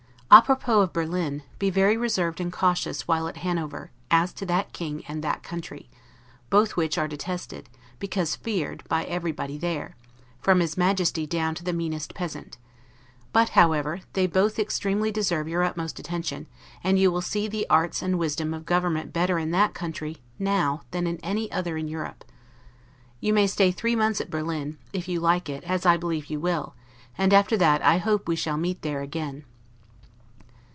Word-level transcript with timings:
'A 0.33 0.43
propos' 0.43 0.83
of 0.85 0.93
Berlin, 0.93 1.43
be 1.59 1.69
very 1.69 1.97
reserved 1.97 2.39
and 2.39 2.53
cautious 2.53 3.05
while 3.05 3.27
at 3.27 3.35
Hanover, 3.43 3.91
as 4.09 4.31
to 4.31 4.45
that 4.45 4.71
King 4.71 5.03
and 5.05 5.21
that 5.21 5.43
country; 5.43 5.89
both 6.49 6.77
which 6.77 6.97
are 6.97 7.05
detested, 7.05 7.67
because 7.99 8.37
feared 8.37 8.81
by 8.87 9.03
everybody 9.03 9.57
there, 9.57 9.97
from 10.39 10.61
his 10.61 10.77
Majesty 10.77 11.27
down 11.27 11.53
to 11.55 11.65
the 11.65 11.73
meanest 11.73 12.13
peasant; 12.15 12.57
but, 13.33 13.49
however, 13.59 13.99
they 14.13 14.25
both 14.25 14.57
extremely 14.57 15.11
deserve 15.11 15.49
your 15.49 15.63
utmost 15.63 15.99
attention 15.99 16.47
and 16.81 16.97
you 16.97 17.11
will 17.11 17.19
see 17.19 17.49
the 17.49 17.67
arts 17.69 18.01
and 18.01 18.17
wisdom 18.17 18.53
of 18.53 18.65
government 18.65 19.11
better 19.11 19.37
in 19.37 19.51
that 19.51 19.73
country, 19.73 20.19
now, 20.39 20.81
than 20.91 21.07
in 21.07 21.17
any 21.17 21.51
other 21.51 21.75
in 21.75 21.89
Europe. 21.89 22.23
You 23.19 23.33
may 23.33 23.47
stay 23.47 23.69
three 23.69 23.97
months 23.97 24.21
at 24.21 24.29
Berlin, 24.31 24.77
if 24.93 25.09
you 25.09 25.19
like 25.19 25.49
it, 25.49 25.65
as 25.65 25.85
I 25.85 25.97
believe 25.97 26.27
you 26.27 26.39
will; 26.39 26.73
and 27.17 27.33
after 27.33 27.57
that 27.57 27.81
I 27.83 27.97
hope 27.97 28.29
we 28.29 28.37
shall 28.37 28.55
meet 28.55 28.81
there 28.81 29.01
again. 29.01 29.43